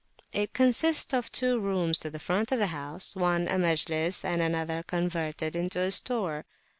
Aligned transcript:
It 0.33 0.53
consists 0.53 1.13
of 1.13 1.31
two 1.31 1.59
rooms 1.59 1.99
to 1.99 2.09
the 2.09 2.17
front 2.17 2.51
of 2.51 2.57
the 2.57 2.65
house, 2.73 3.15
one 3.15 3.47
a 3.47 3.57
Majlis, 3.59 4.25
and 4.25 4.41
another 4.41 4.81
converted 4.81 5.55
into 5.55 5.79
a 5.79 5.91
store. 5.91 6.47